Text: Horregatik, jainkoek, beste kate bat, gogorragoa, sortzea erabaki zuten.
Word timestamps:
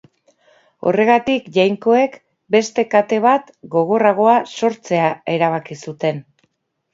Horregatik, 0.91 1.51
jainkoek, 1.57 2.15
beste 2.55 2.85
kate 2.95 3.19
bat, 3.27 3.53
gogorragoa, 3.77 4.39
sortzea 4.63 5.13
erabaki 5.37 5.79
zuten. 5.87 6.25